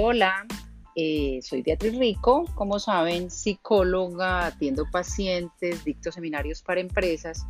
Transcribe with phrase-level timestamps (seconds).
[0.00, 0.46] Hola,
[0.94, 7.44] eh, soy Beatriz Rico, como saben, psicóloga, atiendo pacientes, dicto seminarios para empresas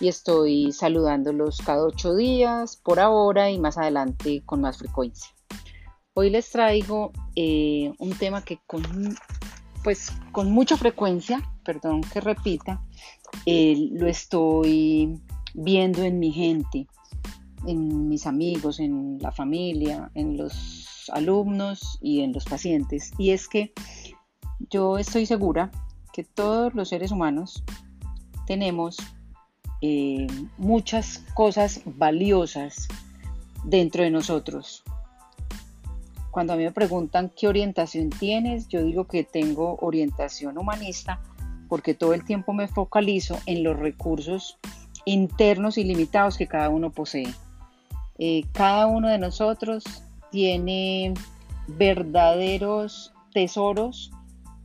[0.00, 5.30] y estoy saludándolos cada ocho días por ahora y más adelante con más frecuencia.
[6.14, 8.82] Hoy les traigo eh, un tema que con,
[9.84, 12.84] pues, con mucha frecuencia, perdón que repita,
[13.46, 15.20] eh, lo estoy
[15.54, 16.88] viendo en mi gente,
[17.66, 23.12] en mis amigos, en la familia, en los alumnos y en los pacientes.
[23.18, 23.72] Y es que
[24.70, 25.70] yo estoy segura
[26.12, 27.64] que todos los seres humanos
[28.46, 28.96] tenemos
[29.80, 32.88] eh, muchas cosas valiosas
[33.64, 34.82] dentro de nosotros.
[36.30, 41.20] Cuando a mí me preguntan qué orientación tienes, yo digo que tengo orientación humanista
[41.68, 44.58] porque todo el tiempo me focalizo en los recursos
[45.04, 47.32] internos y limitados que cada uno posee.
[48.18, 49.84] Eh, cada uno de nosotros
[50.30, 51.14] tiene
[51.66, 54.12] verdaderos tesoros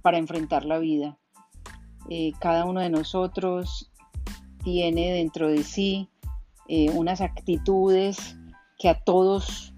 [0.00, 1.18] para enfrentar la vida.
[2.08, 3.90] Eh, cada uno de nosotros
[4.62, 6.08] tiene dentro de sí
[6.68, 8.36] eh, unas actitudes
[8.78, 9.74] que a todos,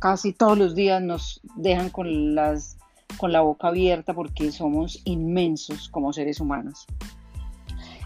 [0.00, 2.78] casi todos los días nos dejan con, las,
[3.18, 6.86] con la boca abierta porque somos inmensos como seres humanos.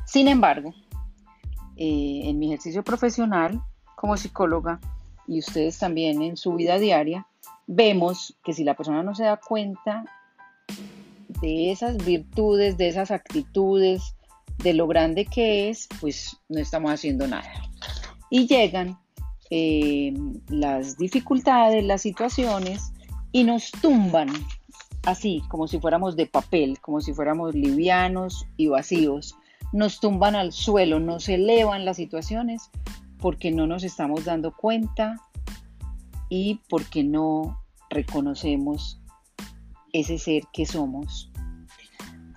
[0.05, 0.75] Sin embargo,
[1.79, 3.61] en mi ejercicio profesional
[3.97, 4.81] como psicóloga
[5.27, 7.27] y ustedes también en su vida diaria,
[7.67, 10.05] vemos que si la persona no se da cuenta
[11.41, 14.15] de esas virtudes, de esas actitudes,
[14.59, 17.51] de lo grande que es, pues no estamos haciendo nada.
[18.31, 18.99] Y llegan
[19.51, 20.15] eh,
[20.49, 22.93] las dificultades, las situaciones
[23.33, 24.29] y nos tumban
[25.05, 29.37] así, como si fuéramos de papel, como si fuéramos livianos y vacíos.
[29.73, 32.71] Nos tumban al suelo, nos elevan las situaciones
[33.27, 35.17] porque no nos estamos dando cuenta
[36.29, 37.61] y porque no
[37.91, 39.01] reconocemos
[39.93, 41.33] ese ser que somos.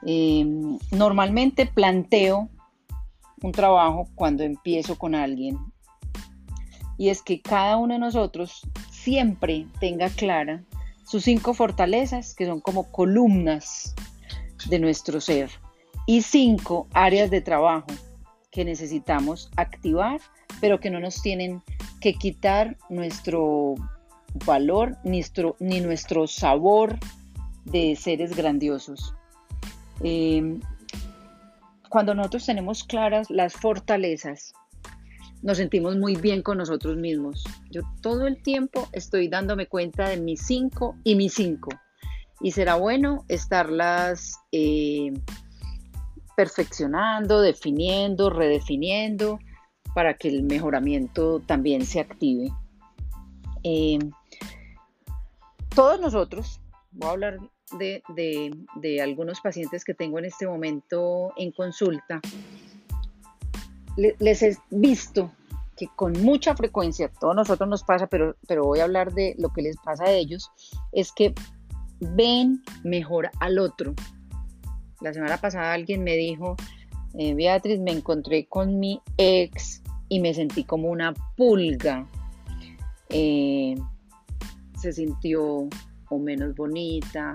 [0.04, 2.50] Em, normalmente planteo
[3.44, 5.60] un trabajo cuando empiezo con alguien
[6.98, 10.64] y es que cada uno de nosotros siempre tenga clara
[11.06, 13.94] sus cinco fortalezas que son como columnas
[14.68, 15.52] de nuestro ser
[16.08, 17.86] y cinco áreas de trabajo
[18.50, 20.20] que necesitamos activar
[20.62, 21.62] pero que no nos tienen
[22.02, 23.76] que quitar nuestro
[24.46, 26.98] valor nuestro, ni nuestro sabor
[27.66, 29.14] de seres grandiosos.
[30.04, 30.60] Em,
[31.90, 34.54] cuando nosotros tenemos claras las fortalezas,
[35.42, 37.44] nos sentimos muy bien con nosotros mismos.
[37.72, 41.70] Yo todo el tiempo estoy dándome cuenta de mis cinco y mis cinco.
[42.42, 45.14] Y será bueno estarlas eh,
[46.36, 49.40] perfeccionando, definiendo, redefiniendo,
[49.94, 52.50] para que el mejoramiento también se active.
[53.64, 54.12] Em,
[55.76, 56.62] todos nosotros,
[56.92, 57.40] voy a hablar
[57.78, 62.20] de, algunos pacientes que tengo en este momento en consulta,
[63.96, 65.32] les he visto
[65.76, 69.50] que con mucha frecuencia, todos nosotros nos pasa, pero, pero voy a hablar de lo
[69.50, 70.52] que les pasa a ellos,
[70.92, 71.34] es que
[72.00, 73.94] ven mejor al otro.
[75.02, 76.58] La semana pasada alguien me dijo,
[77.18, 82.06] eh, Beatriz, me encontré con mi ex y me sentí como una pulga.
[83.10, 83.76] Eh,
[84.80, 85.68] se sintió
[86.10, 87.34] o menos bonita,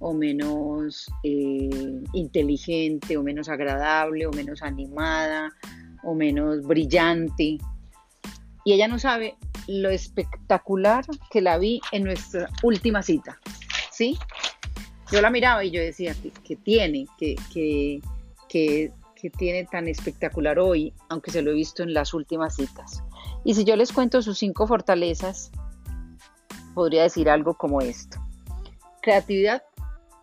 [0.00, 5.52] o menos eh, inteligente, o menos agradable, o menos animada,
[6.04, 7.58] o menos brillante.
[8.64, 9.34] Y ella no sabe
[9.66, 13.38] lo espectacular que la vi en nuestra última cita,
[13.90, 14.16] ¿sí?
[15.10, 16.14] Yo la miraba y yo decía,
[16.44, 17.06] que, tiene?
[17.18, 23.02] que, que, tiene tan espectacular hoy, aunque se lo he visto en las últimas citas?
[23.44, 25.50] Y si yo les cuento sus cinco fortalezas,
[26.74, 28.18] podría decir algo como esto.
[29.02, 29.62] Creatividad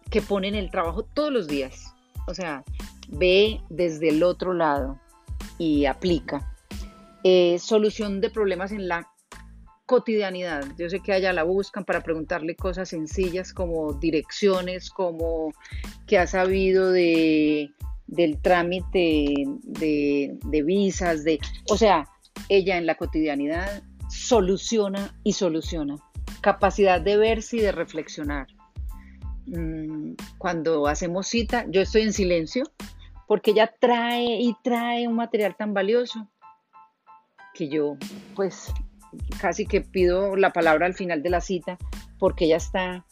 [0.09, 1.93] que pone en el trabajo todos los días.
[2.27, 2.63] O sea,
[3.09, 4.99] ve desde el otro lado
[5.57, 6.53] y aplica.
[7.23, 9.09] Eh, solución de problemas en la
[9.85, 10.65] cotidianidad.
[10.77, 15.51] Yo sé que allá la buscan para preguntarle cosas sencillas como direcciones, como
[16.07, 17.71] que ha sabido de,
[18.07, 22.07] del trámite de, visas, de, o sea,
[22.49, 25.97] ella en la cotidianidad soluciona y soluciona.
[26.41, 28.47] Capacidad de verse y de reflexionar.
[29.47, 32.63] Mm, cuando hacemos cita, yo estoy en silencio
[33.27, 36.29] porque ella trae y trae un material tan valioso
[37.53, 37.97] que yo
[38.35, 38.71] pues
[39.39, 41.77] casi que pido la palabra al final de la cita
[42.19, 43.05] porque ella está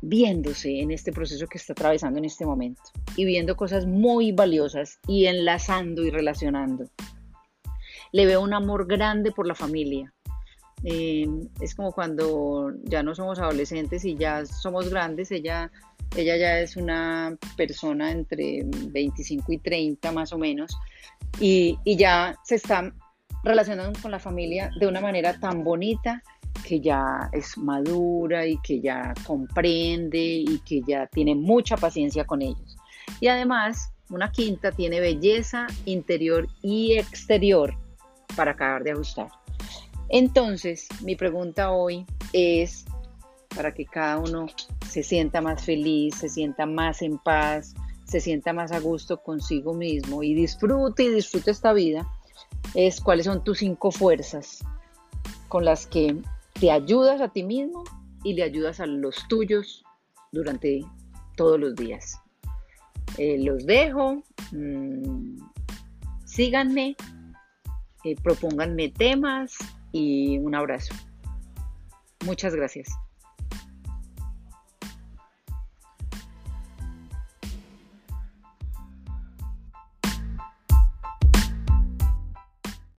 [0.00, 2.82] viéndose en este proceso que está atravesando en este momento
[3.16, 6.84] y viendo cosas muy valiosas y enlazando y relacionando.
[8.12, 10.12] Le veo un amor grande por la familia,
[10.84, 11.26] Eh,
[11.60, 15.32] es como cuando ya no somos adolescentes y ya somos grandes.
[15.32, 15.72] Ella,
[16.16, 20.70] ella ya es una persona entre 25 y 30 más o menos
[21.40, 22.92] y ya se está
[23.42, 26.22] relacionando con la familia de una manera tan bonita
[26.66, 32.42] que ya es madura y que ya comprende y que ya tiene mucha paciencia con
[32.42, 32.76] ellos.
[33.20, 37.74] Y además, una quinta tiene belleza interior y exterior
[38.36, 39.28] para acabar de ajustar.
[40.08, 42.86] Entonces, mi pregunta hoy es
[43.54, 44.46] para que cada uno
[44.88, 47.74] se sienta más feliz, se sienta más en paz,
[48.04, 52.06] se sienta más a gusto consigo mismo y disfrute y disfrute esta vida,
[52.74, 54.64] es cuáles son tus cinco fuerzas
[55.48, 56.16] con las que
[56.60, 57.84] te ayudas a ti mismo
[58.24, 59.84] y le ayudas a los tuyos
[60.32, 60.84] durante
[61.36, 62.20] todos los días.
[63.16, 64.22] Eh, los dejo,
[64.52, 65.38] mm,
[66.24, 66.96] síganme,
[68.04, 69.56] eh, propónganme temas
[69.92, 70.94] y un abrazo.
[72.24, 72.88] Muchas gracias.